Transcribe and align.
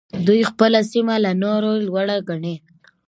دوی 0.27 0.41
خپله 0.49 0.79
سيمه 0.91 1.15
له 1.25 1.31
نورو 1.43 1.71
لوړه 1.87 2.17
ګڼي. 2.29 2.55